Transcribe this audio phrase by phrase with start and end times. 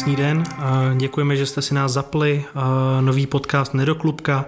[0.00, 0.44] Krásný den,
[0.96, 2.44] děkujeme, že jste si nás zapli.
[3.00, 4.44] Nový podcast Nedoklubka.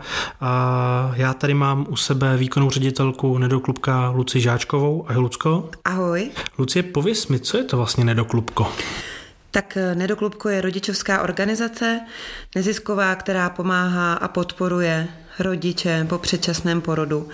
[1.12, 5.04] Já tady mám u sebe výkonnou ředitelku Nedoklubka Luci Žáčkovou.
[5.08, 5.70] Ahoj, Lucko.
[5.84, 6.30] Ahoj.
[6.58, 8.72] Lucie, pověs mi, co je to vlastně Nedoklubko?
[9.50, 12.00] Tak eh, Nedoklubko je rodičovská organizace,
[12.54, 17.28] nezisková, která pomáhá a podporuje rodiče po předčasném porodu.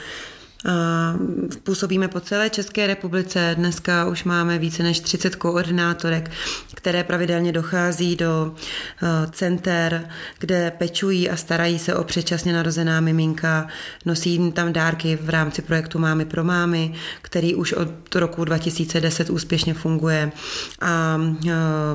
[1.62, 3.54] Působíme po celé České republice.
[3.58, 6.30] Dneska už máme více než 30 koordinátorek,
[6.74, 10.08] které pravidelně dochází do eh, center,
[10.38, 13.68] kde pečují a starají se o předčasně narozená miminka.
[14.04, 19.30] Nosí jim tam dárky v rámci projektu Mámy pro mámy, který už od roku 2010
[19.30, 20.32] úspěšně funguje
[20.80, 21.52] a eh,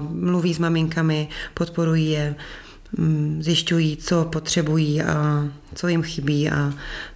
[0.10, 2.36] mluví s maminkami, podporují je
[3.40, 6.74] zjišťují, co potřebují a co jim chybí a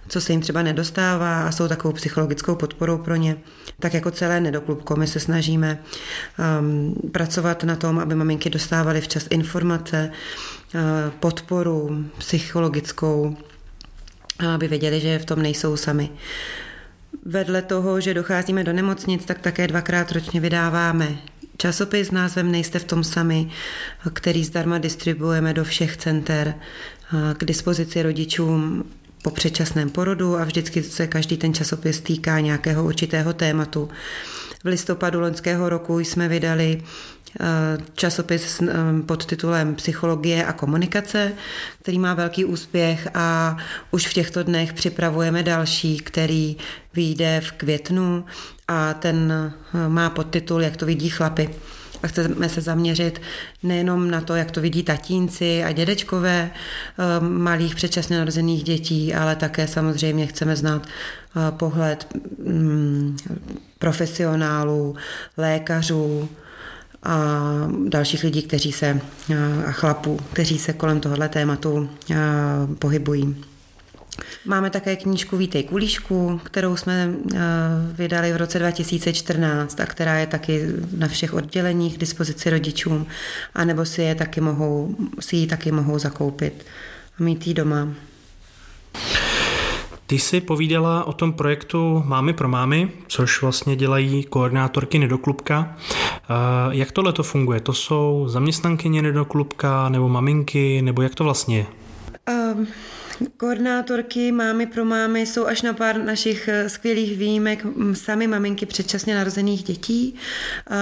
[0.08, 3.36] co se jim třeba nedostává a jsou takovou psychologickou podporou pro ně.
[3.80, 5.78] Tak jako celé nedoklubko, my se snažíme
[6.60, 10.10] um, pracovat na tom, aby maminky dostávaly včas informace,
[10.74, 10.80] uh,
[11.20, 13.36] podporu psychologickou,
[14.54, 16.10] aby věděli, že v tom nejsou sami.
[17.24, 21.18] Vedle toho, že docházíme do nemocnic, tak také dvakrát ročně vydáváme
[21.58, 23.50] časopis s názvem Nejste v tom sami,
[24.12, 26.54] který zdarma distribuujeme do všech center
[27.36, 28.84] k dispozici rodičům
[29.22, 33.88] po předčasném porodu a vždycky se každý ten časopis týká nějakého určitého tématu.
[34.64, 36.82] V listopadu loňského roku jsme vydali
[37.94, 38.62] časopis
[39.06, 41.32] pod titulem Psychologie a komunikace,
[41.82, 43.56] který má velký úspěch a
[43.90, 46.56] už v těchto dnech připravujeme další, který
[46.94, 48.24] vyjde v květnu
[48.68, 51.50] a ten eh, má podtitul Jak to vidí chlapy.
[52.02, 53.20] A chceme se zaměřit
[53.62, 59.36] nejenom na to, jak to vidí tatínci a dědečkové eh, malých předčasně narozených dětí, ale
[59.36, 62.06] také samozřejmě chceme znát eh, pohled
[62.44, 63.16] mm,
[63.78, 64.96] profesionálů,
[65.36, 66.28] lékařů,
[67.02, 67.42] a
[67.88, 69.00] dalších lidí, kteří se,
[69.66, 71.90] a chlapů, kteří se kolem tohohle tématu
[72.78, 73.44] pohybují.
[74.44, 77.38] Máme také knížku Vítej kulíšku, kterou jsme eh,
[77.92, 83.06] vydali v roce 2014 a která je taky na všech odděleních k dispozici rodičům,
[83.54, 86.66] anebo si, je taky mohou, si ji taky mohou zakoupit
[87.20, 87.88] a mít ji doma.
[90.06, 95.76] Ty jsi povídala o tom projektu Mámy pro mámy, což vlastně dělají koordinátorky Nedoklubka.
[95.78, 96.24] Eh,
[96.70, 97.60] jak tohle to funguje?
[97.60, 101.66] To jsou zaměstnankyně Nedoklubka nebo maminky, nebo jak to vlastně je?
[102.54, 102.66] Um,
[103.36, 109.14] Koordinátorky Mámy pro mámy jsou až na pár našich eh, skvělých výjimek sami maminky předčasně
[109.14, 110.14] narozených dětí.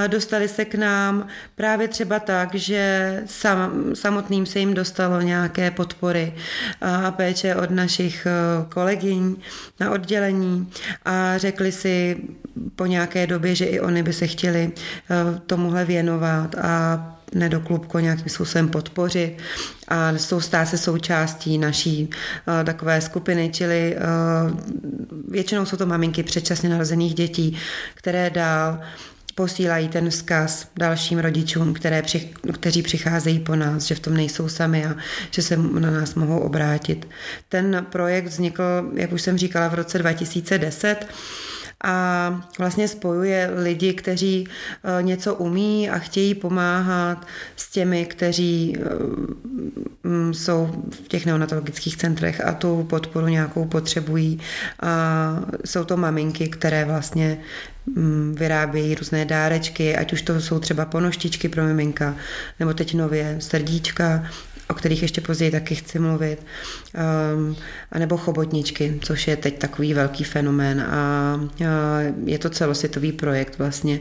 [0.07, 6.35] Dostali se k nám právě třeba tak, že sam, samotným se jim dostalo nějaké podpory
[6.81, 9.37] a péče od našich eh, kolegyň
[9.81, 10.73] na oddělení
[11.05, 12.17] a řekli si
[12.77, 18.29] po nějaké době, že i oni by se chtěli eh, tomuhle věnovat a nedoklubko nějakým
[18.29, 19.39] způsobem podpořit
[19.89, 24.61] a jsou stát se součástí naší uh, takové skupiny, čili uh,
[25.29, 27.57] většinou jsou to maminky předčasně narozených dětí,
[27.95, 28.81] které dál
[29.37, 34.49] posílají ten vzkaz dalším rodičům, které při, kteří přicházejí po nás, že v tom nejsou
[34.49, 34.97] sami a
[35.31, 37.09] že se na nás mohou obrátit.
[37.49, 38.63] Ten projekt vznikl,
[38.95, 41.07] jak už jsem říkala, v roce 2010
[41.85, 47.27] a vlastně spojuje lidi, kteří eh, něco umí a chtějí pomáhat
[47.57, 54.41] s těmi, kteří eh, mm, jsou v těch neonatologických centrech a tu podporu nějakou potřebují.
[54.83, 57.39] A jsou to maminky, které vlastně
[57.87, 62.15] mm, vyrábějí různé dárečky, ať už to jsou třeba ponoštičky pro miminka,
[62.61, 64.25] nebo teď nově srdíčka,
[64.69, 66.47] o kterých ještě později taky chci mluvit,
[67.35, 67.57] um,
[67.93, 74.01] anebo chobotničky, což je teď takový velký fenomén a, a je to celosvětový projekt vlastně.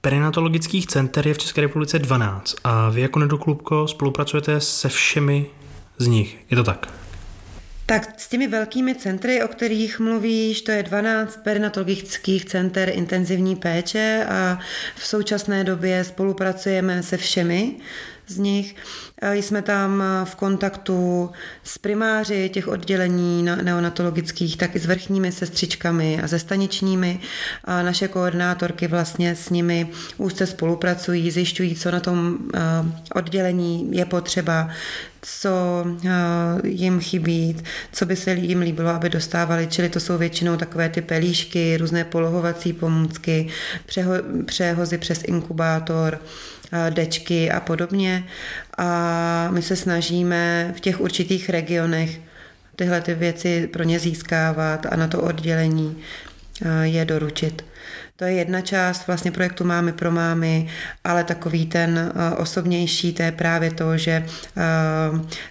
[0.00, 5.46] Perinatologických center je v České republice 12 a vy jako Nedoklubko spolupracujete se všemi
[5.98, 6.86] z nich, je to tak?
[7.86, 14.26] Tak s těmi velkými centry, o kterých mluvíš, to je 12 perinatologických center intenzivní péče
[14.28, 14.58] a
[14.96, 17.76] v současné době spolupracujeme se všemi
[18.26, 18.76] z nich.
[19.32, 21.30] Jsme tam v kontaktu
[21.64, 27.20] s primáři těch oddělení neonatologických, tak i s vrchními sestřičkami a se staničními.
[27.64, 32.38] A naše koordinátorky vlastně s nimi úzce spolupracují, zjišťují, co na tom
[33.14, 34.68] oddělení je potřeba,
[35.22, 35.86] co
[36.64, 37.56] jim chybí,
[37.92, 39.66] co by se jim líbilo, aby dostávali.
[39.66, 43.48] Čili to jsou většinou takové ty pelíšky, různé polohovací pomůcky,
[43.86, 44.12] přeho,
[44.44, 46.18] přehozy přes inkubátor,
[46.90, 48.24] dečky a podobně.
[48.78, 52.20] A my se snažíme v těch určitých regionech
[52.76, 55.98] tyhle ty věci pro ně získávat a na to oddělení
[56.82, 57.64] je doručit.
[58.16, 60.68] To je jedna část vlastně projektu Mámy pro mámy,
[61.04, 64.26] ale takový ten osobnější, to je právě to, že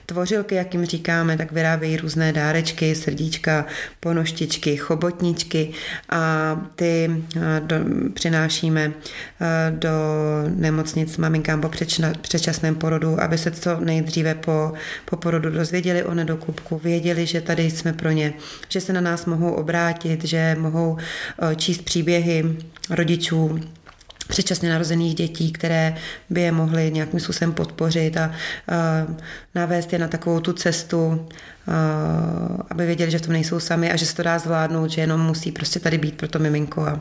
[0.06, 3.66] tvořilky, jak jim říkáme, tak vyrábějí různé dárečky, srdíčka,
[4.00, 5.72] ponoštičky, chobotničky
[6.10, 7.24] a ty
[7.60, 7.76] do,
[8.14, 8.92] přinášíme
[9.70, 9.90] do
[10.48, 11.70] nemocnic maminkám po
[12.22, 14.74] předčasném porodu, aby se co nejdříve po,
[15.06, 18.34] po porodu dozvěděli o nedoklubku, věděli, že tady jsme pro ně,
[18.70, 20.98] že se na nás mohou obrátit, že mohou
[21.56, 22.51] číst příběhy
[22.90, 23.60] rodičů,
[24.28, 25.96] předčasně narozených dětí, které
[26.30, 28.32] by je mohly nějakým způsobem podpořit a, a
[29.56, 31.28] navést je na takovou tu cestu,
[31.68, 31.74] a,
[32.70, 35.22] aby věděli, že v tom nejsou sami a že se to dá zvládnout, že jenom
[35.22, 37.00] musí prostě tady být pro to miminko a, a,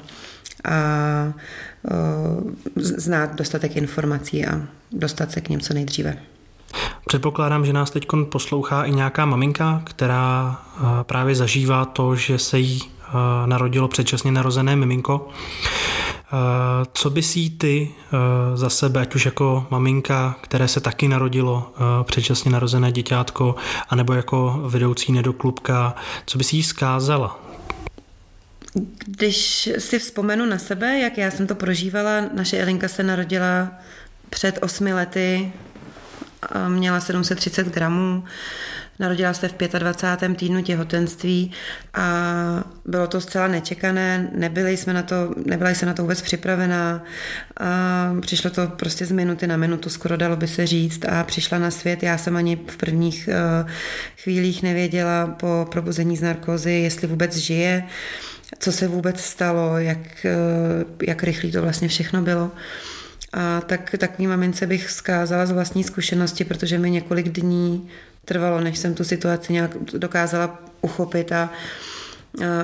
[0.64, 1.32] a
[2.76, 4.60] znát dostatek informací a
[4.92, 6.16] dostat se k ním co nejdříve.
[7.06, 10.58] Předpokládám, že nás teď poslouchá i nějaká maminka, která
[11.02, 12.80] právě zažívá to, že se jí
[13.46, 15.28] narodilo předčasně narozené miminko.
[16.92, 17.94] Co by si ty
[18.54, 21.72] za sebe, ať už jako maminka, které se taky narodilo
[22.02, 23.54] předčasně narozené děťátko,
[23.88, 25.94] anebo jako vedoucí nedoklubka,
[26.26, 27.40] co by si jí zkázala?
[29.06, 33.68] Když si vzpomenu na sebe, jak já jsem to prožívala, naše Elinka se narodila
[34.30, 35.52] před osmi lety,
[36.68, 38.24] měla 730 gramů,
[39.00, 40.36] Narodila se v 25.
[40.36, 41.52] týdnu těhotenství
[41.94, 42.04] a
[42.84, 47.04] bylo to zcela nečekané, nebyli jsme na to, nebyla jsem na to vůbec připravená
[47.60, 51.58] a přišlo to prostě z minuty na minutu, skoro dalo by se říct a přišla
[51.58, 52.02] na svět.
[52.02, 53.28] Já jsem ani v prvních
[53.62, 53.70] uh,
[54.16, 57.84] chvílích nevěděla po probuzení z narkozy, jestli vůbec žije,
[58.58, 62.50] co se vůbec stalo, jak, uh, jak rychlý to vlastně všechno bylo.
[63.32, 67.88] A tak takový mamince bych vzkázala z vlastní zkušenosti, protože mi několik dní
[68.24, 71.50] trvalo, než jsem tu situaci nějak dokázala uchopit a,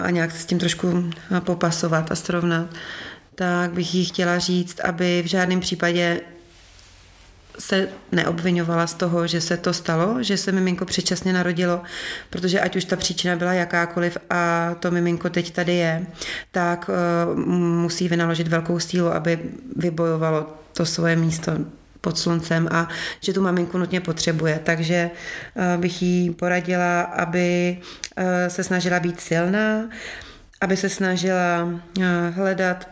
[0.02, 1.10] a nějak se s tím trošku
[1.40, 2.66] popasovat a srovnat,
[3.34, 6.20] tak bych jí chtěla říct, aby v žádném případě
[7.58, 11.82] se neobvinovala z toho, že se to stalo, že se miminko předčasně narodilo,
[12.30, 16.06] protože ať už ta příčina byla jakákoliv a to miminko teď tady je,
[16.50, 16.90] tak
[17.34, 19.38] uh, musí vynaložit velkou sílu, aby
[19.76, 21.52] vybojovalo to svoje místo
[22.00, 22.88] pod sluncem a
[23.20, 24.60] že tu maminku nutně potřebuje.
[24.64, 25.10] Takže
[25.56, 27.78] eh, bych jí poradila, aby
[28.16, 29.88] eh, se snažila být silná,
[30.60, 31.68] aby se snažila
[32.00, 32.88] eh, hledat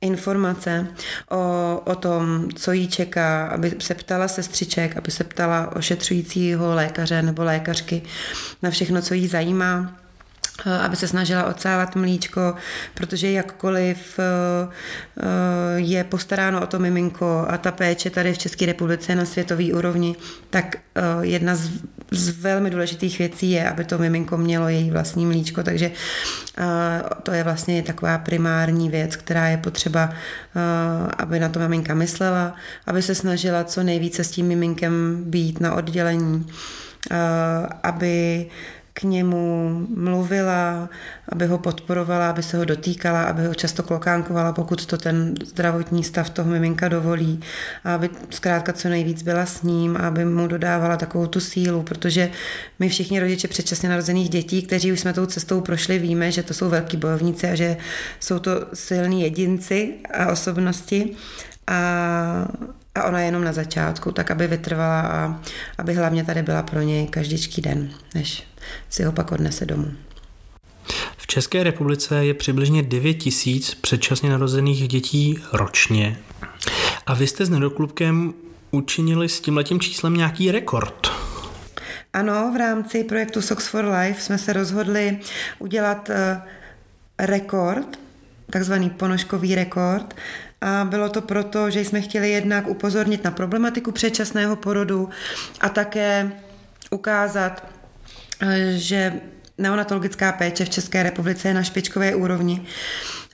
[0.00, 0.86] informace
[1.30, 7.22] o, o tom, co jí čeká, aby se ptala sestřiček, aby se ptala ošetřujícího lékaře
[7.22, 8.02] nebo lékařky
[8.62, 10.03] na všechno, co jí zajímá
[10.80, 12.54] aby se snažila odsávat mlíčko,
[12.94, 14.22] protože jakkoliv eh,
[15.20, 15.24] eh,
[15.76, 20.16] je postaráno o to miminko a ta péče tady v České republice na světové úrovni,
[20.50, 20.76] tak
[21.20, 21.70] jedna z,
[22.10, 25.90] z velmi důležitých věcí je, aby to miminko mělo její vlastní mlíčko, takže
[27.22, 30.10] to je vlastně taková primární věc, která je potřeba,
[31.18, 32.54] aby na to maminka myslela,
[32.86, 36.46] aby se snažila co nejvíce s tím miminkem být na oddělení,
[37.82, 38.46] aby
[38.96, 40.88] k němu mluvila,
[41.28, 46.04] aby ho podporovala, aby se ho dotýkala, aby ho často klokánkovala, pokud to ten zdravotní
[46.04, 47.40] stav toho miminka dovolí,
[47.84, 52.30] a aby zkrátka co nejvíc byla s ním, aby mu dodávala takovou tu sílu, protože
[52.78, 56.54] my všichni rodiče předčasně narozených dětí, kteří už jsme tou cestou prošli, víme, že to
[56.54, 57.76] jsou velký bojovníci a že
[58.20, 61.16] jsou to silní jedinci a osobnosti.
[61.66, 62.48] A,
[62.94, 65.40] a ona je jenom na začátku, tak aby vytrvala a
[65.78, 68.42] aby hlavně tady byla pro něj každičký den, než
[68.90, 69.92] si ho pak odnese domů.
[71.16, 76.18] V České republice je přibližně 9 tisíc předčasně narozených dětí ročně.
[77.06, 78.34] A vy jste s nedoklubkem
[78.70, 81.10] učinili s tímhletím číslem nějaký rekord.
[82.12, 85.18] Ano, v rámci projektu Socks for Life jsme se rozhodli
[85.58, 86.42] udělat eh,
[87.18, 87.98] rekord,
[88.50, 90.14] takzvaný ponožkový rekord.
[90.64, 95.08] A bylo to proto, že jsme chtěli jednak upozornit na problematiku předčasného porodu
[95.60, 96.32] a také
[96.90, 97.66] ukázat,
[98.76, 99.20] že
[99.58, 102.66] neonatologická péče v České republice je na špičkové úrovni.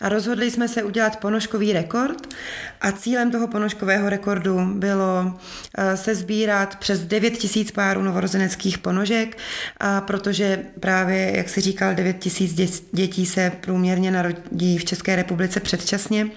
[0.01, 2.35] A rozhodli jsme se udělat ponožkový rekord
[2.81, 5.39] a cílem toho ponožkového rekordu bylo
[5.79, 9.39] eh, se sbírat přes 9 tisíc párů novorozeneckých ponožek,
[9.77, 15.61] a protože právě, jak si říkal, 9 tisíc dětí se průměrně narodí v České republice
[15.61, 16.31] předčasně.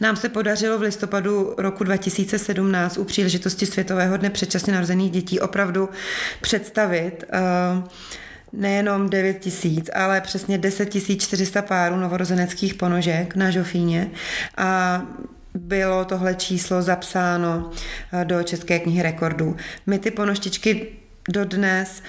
[0.00, 5.88] Nám se podařilo v listopadu roku 2017 u příležitosti Světového dne předčasně narozených dětí opravdu
[6.40, 7.88] představit uh,
[8.52, 14.10] nejenom 9 tisíc, ale přesně 10 400 párů novorozeneckých ponožek na Žofíně
[14.56, 15.02] a
[15.54, 17.70] bylo tohle číslo zapsáno
[18.12, 19.56] uh, do České knihy rekordů.
[19.86, 20.86] My ty ponoštičky
[21.28, 22.02] dodnes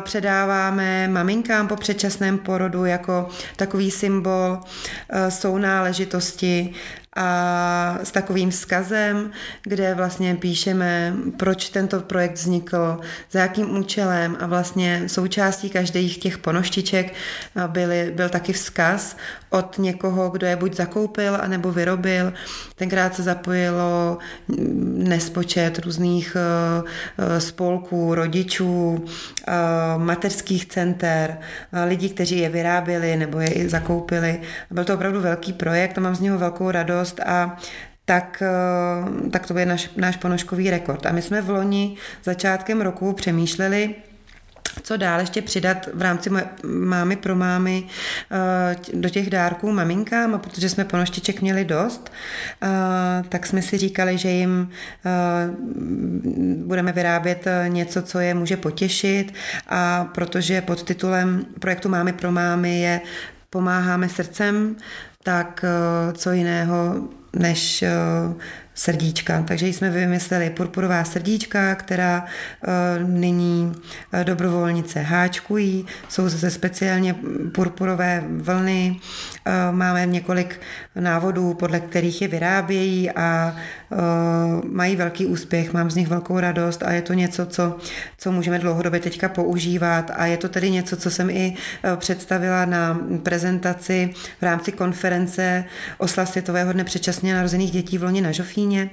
[0.00, 4.60] předáváme maminkám po předčasném porodu jako takový symbol
[5.28, 6.74] sounáležitosti
[7.16, 9.30] a s takovým vzkazem,
[9.62, 13.00] kde vlastně píšeme, proč tento projekt vznikl,
[13.30, 17.14] za jakým účelem a vlastně součástí každých těch ponoštiček
[17.66, 19.16] byly, byl taky vzkaz
[19.50, 22.32] od někoho, kdo je buď zakoupil, anebo vyrobil.
[22.74, 24.18] Tenkrát se zapojilo
[24.96, 26.88] nespočet různých eh,
[27.18, 29.04] eh, spolků, rodičů,
[29.48, 29.52] eh,
[29.96, 31.38] mateřských center,
[31.86, 34.40] lidí, kteří je vyráběli nebo je i zakoupili.
[34.70, 37.56] Byl to opravdu velký projekt a mám z něho velkou radost a
[38.04, 38.42] tak,
[39.30, 41.06] tak to je náš, náš ponožkový rekord.
[41.06, 43.94] A my jsme v loni začátkem roku přemýšleli,
[44.82, 46.30] co dál ještě přidat v rámci
[46.64, 47.84] mámy pro mámy
[48.30, 52.12] eh, do těch dárků maminkám, a protože jsme ponoštiček měli dost,
[52.62, 52.68] eh,
[53.28, 54.70] tak jsme si říkali, že jim
[55.06, 55.10] eh,
[56.56, 59.34] budeme vyrábět něco, co je může potěšit
[59.68, 63.00] a protože pod titulem projektu Mámy pro mámy je
[63.52, 64.76] Pomáháme srdcem,
[65.22, 65.64] tak
[66.12, 67.84] co jiného než
[68.74, 69.44] srdíčka.
[69.48, 73.72] Takže jsme vymysleli purpurová srdíčka, která uh, nyní
[74.14, 75.86] uh, dobrovolnice háčkují.
[76.08, 77.14] Jsou zase speciálně
[77.54, 78.96] purpurové vlny.
[79.46, 80.60] Uh, máme několik
[80.94, 83.56] návodů, podle kterých je vyrábějí a
[84.64, 85.72] mají velký úspěch.
[85.72, 87.78] Mám z nich velkou radost a je to něco, co,
[88.18, 91.54] co můžeme dlouhodobě teďka používat a je to tedy něco, co jsem i
[91.96, 95.64] představila na prezentaci v rámci konference
[95.98, 98.90] oslav Světového dne předčasně narozených dětí v loni na Žofí Martině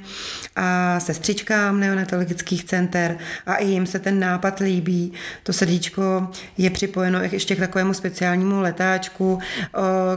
[0.56, 5.14] a sestřičkám neonatologických center a i jim se ten nápad líbí.
[5.44, 9.40] To srdíčko je připojeno ještě k takovému speciálnímu letáčku,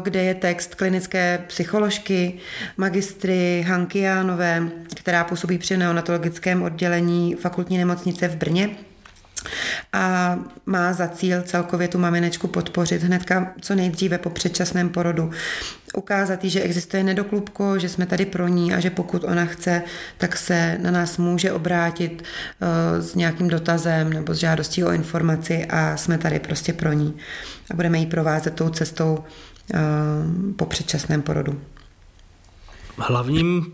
[0.02, 2.38] kde je text klinické psycholožky,
[2.76, 8.70] magistry Hanky Jánové, která působí při neonatologickém oddělení fakultní nemocnice v Brně
[9.92, 15.30] a má za cíl celkově tu maminečku podpořit hnedka co nejdříve po předčasném porodu.
[15.96, 19.82] Ukázat jí, že existuje nedoklubko, že jsme tady pro ní a že pokud ona chce,
[20.18, 25.66] tak se na nás může obrátit uh, s nějakým dotazem nebo s žádostí o informaci
[25.66, 27.16] a jsme tady prostě pro ní.
[27.70, 29.18] A budeme jí provázet tou cestou
[29.74, 29.80] uh,
[30.56, 31.60] po předčasném porodu.
[32.98, 33.72] Hlavním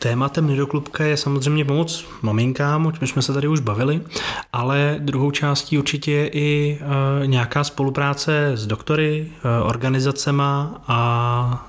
[0.00, 4.00] Tématem Nedoklubka je samozřejmě pomoc maminkám, o jsme se tady už bavili,
[4.52, 6.78] ale druhou částí určitě je i
[7.22, 11.68] e, nějaká spolupráce s doktory, e, organizacema a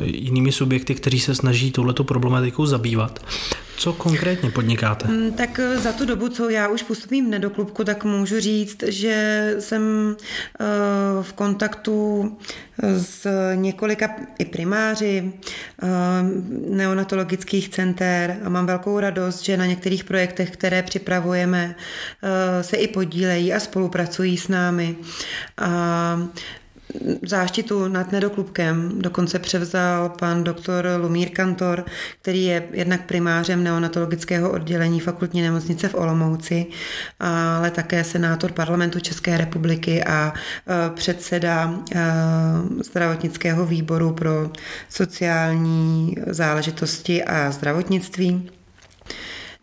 [0.00, 3.20] e, jinými subjekty, kteří se snaží touhleto problematikou zabývat.
[3.82, 5.08] Co konkrétně podnikáte?
[5.08, 8.82] Mm, tak eh, za tu dobu, co já už působím v nedoklubku, tak můžu říct,
[8.82, 10.16] že jsem
[10.60, 10.64] eh,
[11.22, 12.36] v kontaktu
[12.82, 15.32] eh, s několika i primáři
[16.68, 21.74] neonatologických center a mám velkou radost, že na některých projektech, které připravujeme,
[22.60, 24.96] se i podílejí a spolupracují s námi.
[25.58, 26.28] A
[27.26, 31.84] záštitu nad nedoklubkem dokonce převzal pan doktor Lumír Kantor,
[32.22, 36.66] který je jednak primářem neonatologického oddělení fakultní nemocnice v Olomouci,
[37.20, 42.02] ale také senátor parlamentu České republiky a e, předseda e,
[42.84, 44.50] zdravotnického výboru pro
[44.88, 48.50] sociální záležitosti a zdravotnictví.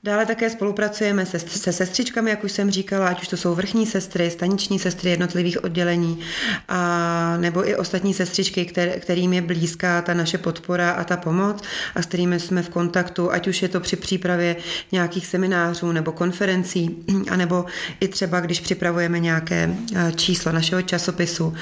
[0.03, 3.85] Dále také spolupracujeme se, se sestřičkami, jak už jsem říkala, ať už to jsou vrchní
[3.85, 6.19] sestry, staniční sestry jednotlivých oddělení,
[6.67, 11.63] a, nebo i ostatní sestřičky, kter, kterým je blízká ta naše podpora a ta pomoc
[11.95, 14.55] a s kterými jsme v kontaktu, ať už je to při přípravě
[14.91, 17.65] nějakých seminářů nebo konferencí, anebo
[17.99, 19.75] i třeba, když připravujeme nějaké
[20.15, 21.53] číslo našeho časopisu,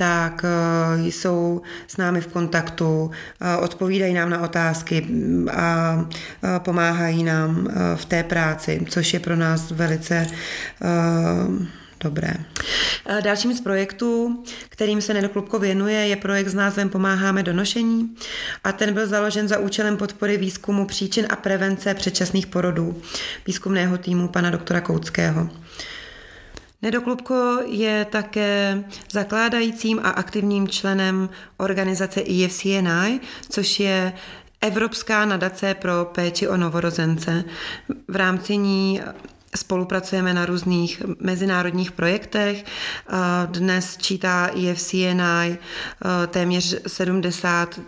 [0.00, 5.98] tak eh, jsou s námi v kontaktu, eh, odpovídají nám na otázky mm, a
[6.44, 10.26] eh, pomáhají nám v té práci, což je pro nás velice
[12.00, 12.34] dobré.
[13.20, 18.16] Dalším z projektů, kterým se Nedoklubko věnuje, je projekt s názvem Pomáháme do nošení
[18.64, 23.02] a ten byl založen za účelem podpory výzkumu příčin a prevence předčasných porodů
[23.46, 25.50] výzkumného týmu pana doktora Kouckého.
[26.82, 34.12] Nedoklubko je také zakládajícím a aktivním členem organizace EFCNI, což je
[34.60, 37.44] Evropská nadace pro péči o novorozence.
[38.08, 39.00] V rámci ní
[39.56, 42.64] Spolupracujeme na různých mezinárodních projektech.
[43.46, 45.58] Dnes čítá EFCNI
[46.26, 47.80] téměř 70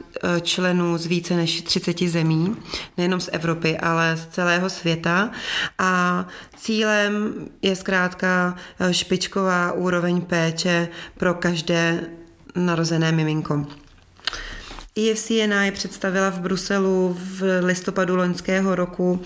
[0.43, 2.57] členů z více než 30 zemí,
[2.97, 5.31] nejenom z Evropy, ale z celého světa.
[5.79, 6.27] A
[6.57, 8.57] cílem je zkrátka
[8.91, 10.89] špičková úroveň péče
[11.19, 12.01] pro každé
[12.57, 13.67] narozené miminko.
[14.99, 19.23] EFCNI představila v Bruselu v listopadu loňského roku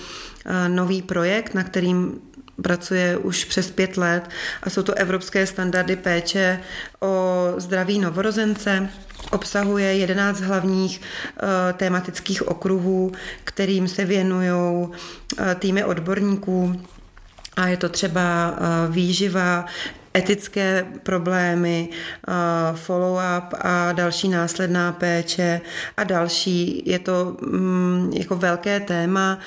[0.69, 2.21] nový projekt, na kterým
[2.63, 4.31] pracuje už přes pět let
[4.63, 6.61] a jsou to evropské standardy péče
[7.01, 8.89] o zdraví novorozence.
[9.31, 13.13] Obsahuje 11 hlavních uh, tematických okruhů,
[13.45, 14.95] kterým se věnují uh,
[15.59, 16.83] týmy odborníků.
[17.57, 19.67] A je to třeba uh, výživa,
[20.17, 21.89] etické problémy,
[22.75, 25.61] follow-up a další následná péče
[25.97, 26.83] a další.
[26.87, 29.39] Je to mm, jako velké téma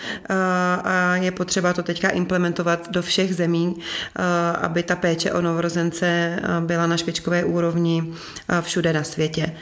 [0.84, 3.76] a je potřeba to teďka implementovat do všech zemí,
[4.62, 8.14] aby ta péče o novorozence byla na špičkové úrovni
[8.62, 9.56] všude na světě.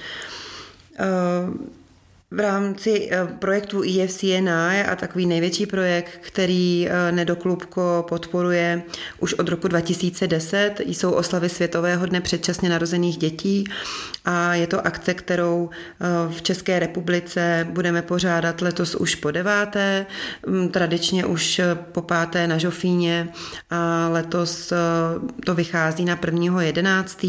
[2.32, 8.84] V rámci eh, projektu IFCNI a takový největší projekt, který eh, Nedoklubko podporuje
[9.20, 13.64] už od roku 2010, jsou oslavy Světového dne předčasně narozených dětí
[14.26, 20.06] a je to akce, kterou eh, v České republice budeme pořádat letos už po deváté,
[20.48, 23.30] mm, tradičně už po páté na Žofíně
[23.70, 24.74] a letos
[25.46, 26.62] to vychází na 1.
[26.62, 27.26] 11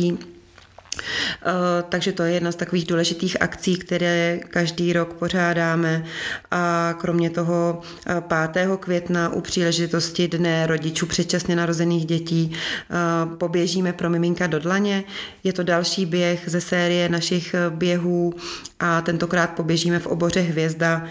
[1.88, 6.05] takže to je jedna z takových důležitých akcí, které každý rok pořádáme.
[6.50, 7.83] A kromě toho
[8.28, 8.57] 5.
[8.57, 15.05] Eh, května u příležitosti Dne rodičů předčasně narozených dětí eh, poběžíme pro miminka do dlaně.
[15.45, 18.35] Je to další běh ze série našich běhů
[18.81, 21.07] a tentokrát poběžíme v oboře Hvězda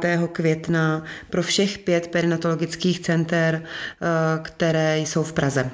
[0.00, 0.28] 5.
[0.32, 3.62] května pro všech pět perinatologických center,
[4.42, 5.70] které jsou v Praze.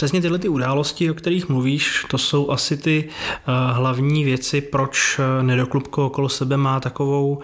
[0.00, 5.18] Přesně tyhle ty události, o kterých mluvíš, to jsou asi ty uh, hlavní věci, proč
[5.18, 7.42] eh, Nedoklubko okolo sebe má takovou uh,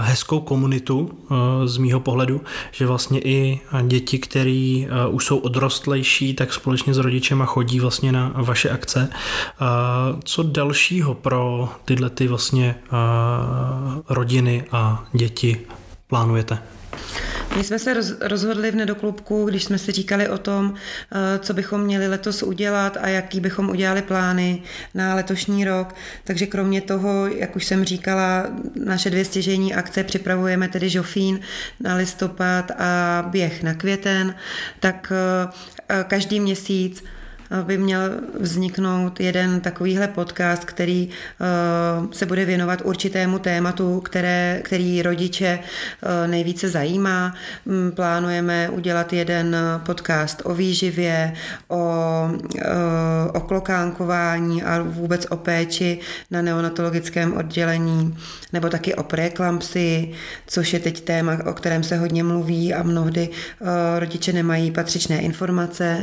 [0.00, 1.10] hezkou komunitu
[1.64, 2.40] z mýho pohledu,
[2.72, 8.32] že vlastně i děti, které už jsou odrostlejší, tak společně s rodičema chodí vlastně na
[8.34, 9.10] vaše akce.
[10.24, 12.74] Co dalšího pro tyhle ty vlastně
[14.08, 15.60] rodiny a děti
[16.06, 16.58] plánujete?
[17.56, 21.80] My jsme se rozhodli v nedoklubku, když jsme si říkali o tom, eh, co bychom
[21.80, 24.62] měli letos udělat a jaký bychom udělali plány
[24.94, 25.94] na letošní rok.
[26.24, 28.46] Takže kromě toho, jak už jsem říkala,
[28.84, 31.40] naše dvě stěžení akce připravujeme tedy Žofín
[31.80, 34.34] na listopad a běh na květen,
[34.80, 35.12] tak
[35.88, 37.04] eh, každý měsíc
[37.62, 38.00] by měl
[38.40, 41.44] vzniknout jeden takovýhle podcast, který eh,
[42.12, 47.34] se bude věnovat určitému tématu, které, který rodiče eh, nejvíce zajímá.
[47.66, 51.32] Mm, plánujeme udělat jeden podcast o výživě,
[51.68, 55.98] o, eh, o klokánkování a vůbec o péči
[56.30, 58.16] na neonatologickém oddělení,
[58.52, 60.12] nebo taky o preeklampsii,
[60.46, 63.28] což je teď téma, o kterém se hodně mluví a mnohdy
[63.98, 66.02] rodiče nemají patřičné informace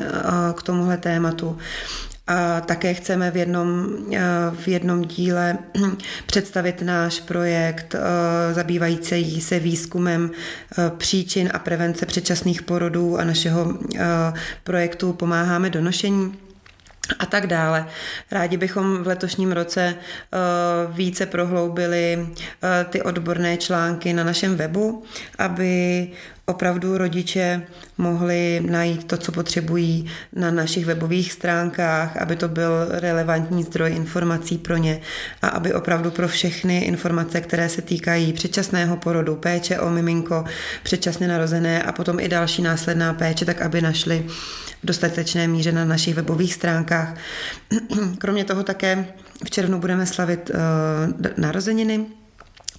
[0.55, 1.57] k tomuhle tématu tématu.
[2.29, 4.19] A také chceme v jednom, eh,
[4.51, 5.57] v jednom díle
[6.25, 13.77] představit náš projekt eh, zabývající se výzkumem eh, příčin a prevence předčasných porodů a našeho
[14.63, 16.35] projektu Pomáháme do nošení
[17.19, 17.87] a tak dále.
[18.31, 19.95] Rádi bychom v letošním roce
[20.91, 22.27] více prohloubili
[22.89, 25.03] ty odborné články na našem webu,
[25.37, 26.11] aby
[26.49, 27.61] opravdu rodiče
[27.97, 30.05] mohli najít to, co potřebují
[30.35, 35.01] na našich webových stránkách, aby to byl relevantní zdroj informací pro ně
[35.41, 40.45] a aby opravdu pro všechny informace, které se týkají předčasného porodu, péče o miminko,
[40.83, 44.25] předčasně narozené a potom i další následná péče, tak aby našli
[44.83, 47.15] v dostatečné míře na našich webových stránkách.
[48.17, 49.05] Kromě toho také
[49.45, 50.57] v červnu budeme slavit uh,
[51.37, 52.05] narozeniny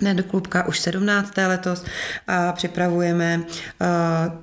[0.01, 1.33] ne do klubka už 17.
[1.37, 1.85] letos
[2.27, 3.87] a připravujeme uh,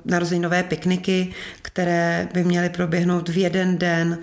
[0.05, 4.17] narozeninové pikniky, které by měly proběhnout v jeden den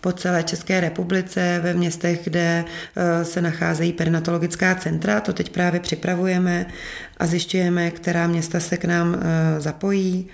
[0.00, 5.20] po celé České republice, ve městech, kde uh, se nacházejí perinatologická centra.
[5.20, 6.66] To teď právě připravujeme
[7.16, 9.20] a zjišťujeme, která města se k nám uh,
[9.58, 10.26] zapojí.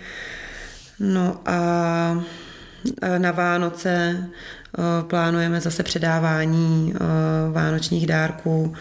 [1.01, 2.25] No a
[3.19, 4.17] na Vánoce
[5.03, 6.95] plánujeme zase předávání
[7.53, 8.75] vánočních dárků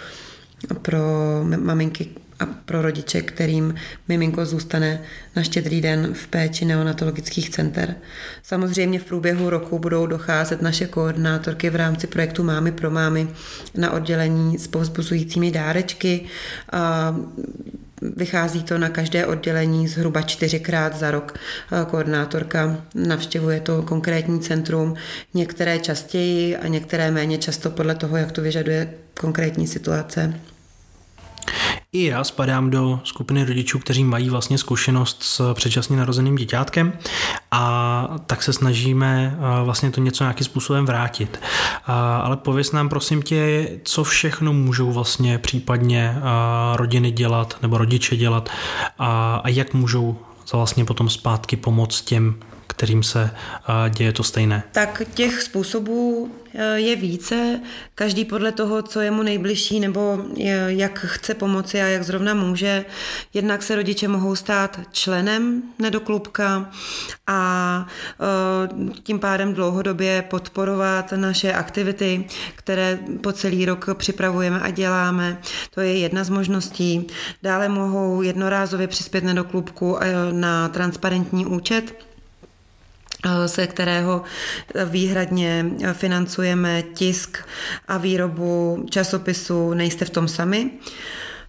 [0.82, 1.00] pro
[1.43, 3.76] maminky a pro rodiče, kterým
[4.08, 5.02] miminko zůstane
[5.36, 7.95] na štědrý den v péči neonatologických center.
[8.43, 13.28] Samozřejmě v průběhu roku budou docházet naše koordinátorky v rámci projektu Mámy pro mámy
[13.76, 16.26] na oddělení s povzbuzujícími dárečky.
[18.02, 21.39] Vychází to na každé oddělení zhruba čtyřikrát za rok.
[21.91, 24.95] Koordinátorka navštěvuje to konkrétní centrum,
[25.34, 30.34] některé častěji a některé méně často podle toho, jak to vyžaduje konkrétní situace.
[31.93, 36.93] I já spadám do skupiny rodičů, kteří mají vlastně zkušenost s předčasně narozeným děťátkem
[37.52, 41.39] a tak se snažíme vlastně to něco nějakým způsobem vrátit.
[42.23, 46.15] Ale pověs nám prosím tě, co všechno můžou vlastně případně
[46.75, 48.49] rodiny dělat nebo rodiče dělat
[48.99, 50.17] a jak můžou
[50.54, 52.36] vlastně potom zpátky pomoc těm,
[52.67, 53.32] kterým se
[53.89, 54.63] děje to stejné?
[54.71, 56.32] Tak těch způsobů
[56.75, 57.59] je více,
[57.95, 60.19] každý podle toho, co je mu nejbližší nebo
[60.67, 62.85] jak chce pomoci a jak zrovna může.
[63.33, 66.69] Jednak se rodiče mohou stát členem nedoklubka
[67.27, 67.88] a
[68.19, 75.41] e, tím pádem dlouhodobě podporovat naše aktivity, které po celý rok připravujeme a děláme.
[75.75, 77.07] To je jedna z možností.
[77.43, 79.97] Dále mohou jednorázově přispět nedoklubku
[80.31, 82.09] na transparentní účet,
[83.45, 84.23] se kterého
[84.86, 87.38] výhradně financujeme tisk
[87.88, 90.71] a výrobu časopisu Nejste v tom sami.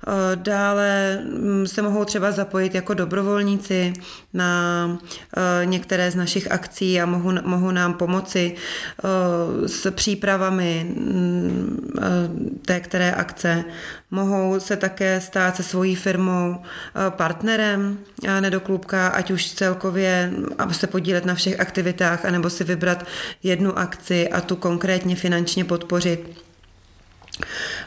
[0.07, 3.93] Eh, dále mm, se mohou třeba zapojit jako dobrovolníci
[4.33, 4.99] na
[5.37, 12.81] eh, některé z našich akcí a mohou, mohou nám pomoci eh, s přípravami mm, té
[12.81, 13.65] které akce.
[14.11, 16.63] Mohou se také stát se svojí firmou
[17.11, 17.99] partnerem
[18.41, 23.07] nedoklubka, ať už celkově aby se podílet na všech aktivitách, anebo si vybrat
[23.43, 26.41] jednu akci a tu konkrétně finančně podpořit.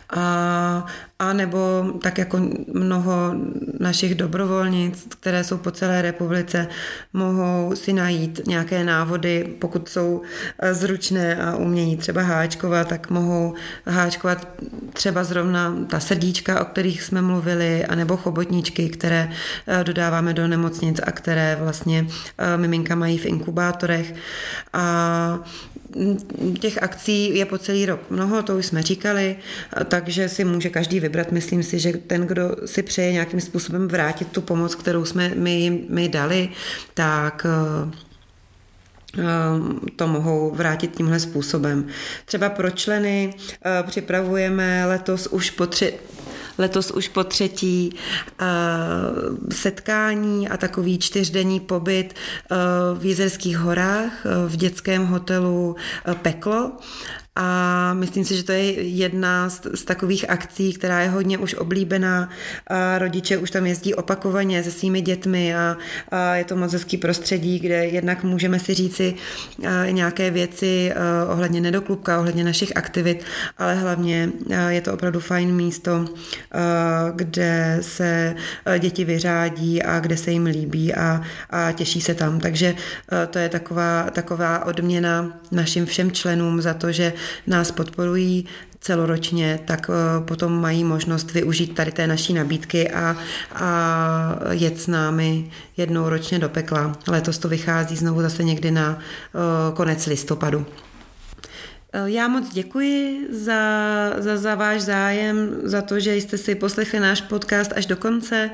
[0.10, 0.86] A,
[1.20, 2.39] a nebo tak jako
[2.74, 3.36] mnoho
[3.80, 6.68] našich dobrovolnic, které jsou po celé republice,
[7.13, 10.22] mohou si najít nějaké návody, pokud jsou
[10.60, 13.54] eh, zručné a umějí třeba háčkovat, tak mohou
[13.86, 14.48] háčkovat
[14.94, 19.30] třeba zrovna ta srdíčka, o kterých jsme mluvili, anebo chobotničky, které
[19.68, 24.13] eh, dodáváme do nemocnic a které vlastně eh, miminka mají v inkubátorech.
[24.74, 25.39] A
[26.60, 29.36] těch akcí je po celý rok mnoho, to už jsme říkali,
[29.94, 31.32] takže si může každý vybrat.
[31.32, 35.86] Myslím si, že ten, kdo si přeje nějakým způsobem vrátit tu pomoc, kterou jsme my,
[35.90, 36.50] my dali,
[36.94, 37.92] tak eh,
[39.20, 39.24] eh,
[39.96, 41.88] to mohou vrátit tímhle způsobem.
[42.26, 43.34] Třeba pro členy
[43.66, 45.94] eh, připravujeme letos už po tři,
[46.58, 47.96] letos už po třetí
[49.52, 52.14] setkání a takový čtyřdenní pobyt
[52.94, 55.76] v Jizerských horách v dětském hotelu
[56.22, 56.72] Peklo
[57.36, 61.54] a myslím si, že to je jedna z, z takových akcí, která je hodně už
[61.54, 62.30] oblíbená.
[62.67, 65.78] A rodiče už tam jezdí opakovaně se svými dětmi a,
[66.10, 69.15] a je to moc hezký prostředí, kde jednak můžeme si říci
[69.89, 70.93] nějaké věci
[71.28, 73.24] ohledně nedoklubka, ohledně našich aktivit,
[73.58, 74.30] ale hlavně
[74.69, 76.06] je to opravdu fajn místo,
[77.15, 78.36] kde se
[78.80, 82.39] děti vyřádí a kde se jim líbí a, a těší se tam.
[82.39, 82.76] Takže
[83.30, 87.13] to je taková, taková odměna našim všem členům za to, že
[87.48, 88.46] nás podporují
[88.84, 93.18] celoročně, tak eh, potom mají možnost využít tady té naší nabídky a,
[93.56, 96.96] a jet s námi jednou ročně do pekla.
[97.08, 100.66] Letos to vychází znovu zase někdy na eh, konec listopadu.
[101.96, 103.62] Eh, já moc děkuji za,
[104.18, 108.50] za, za váš zájem, za to, že jste si poslechli náš podcast až do konce.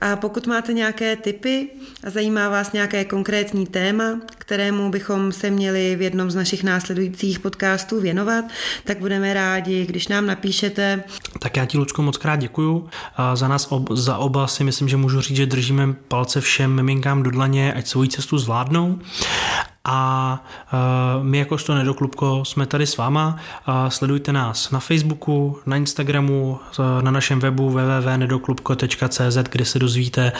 [0.00, 1.68] A pokud máte nějaké tipy
[2.04, 7.38] a zajímá vás nějaké konkrétní téma, kterému bychom se měli v jednom z našich následujících
[7.38, 8.44] podcastů věnovat,
[8.84, 11.04] tak budeme rádi, když nám napíšete.
[11.38, 12.88] Tak já ti, Lucko, moc krát děkuju.
[13.16, 16.74] A za nás ob, za oba si myslím, že můžu říct, že držíme palce všem
[16.74, 18.98] miminkám do dlaně, ať svoji cestu zvládnou
[19.84, 20.42] a
[20.72, 23.36] uh, my jakožto Nedoklubko jsme tady s váma.
[23.68, 30.32] Uh, sledujte nás na Facebooku, na Instagramu, uh, na našem webu www.nedoklubko.cz, kde se dozvíte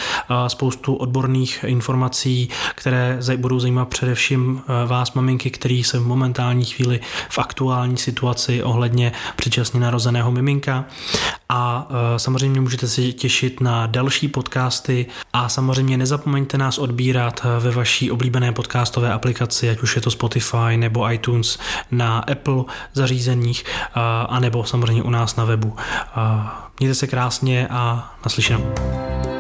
[0.47, 7.39] spoustu odborných informací, které budou zajímat především vás, maminky, který se v momentální chvíli v
[7.39, 10.85] aktuální situaci ohledně předčasně narozeného miminka.
[11.49, 18.11] A samozřejmě můžete se těšit na další podcasty a samozřejmě nezapomeňte nás odbírat ve vaší
[18.11, 21.59] oblíbené podcastové aplikaci aplikaci, ať už je to Spotify nebo iTunes
[21.91, 23.65] na Apple zařízeních,
[24.29, 25.77] anebo samozřejmě u nás na webu.
[26.79, 29.32] Mějte se krásně a naslyšenou.